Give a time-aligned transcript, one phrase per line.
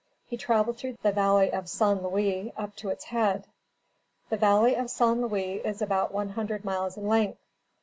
[0.25, 3.45] He traveled through the Valley of San Luis up to its head.
[4.31, 7.37] The Valley of San Luis is about one hundred miles in length.